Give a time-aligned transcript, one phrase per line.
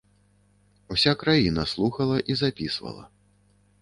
[0.87, 3.07] Уся краіна слухала і запісвала.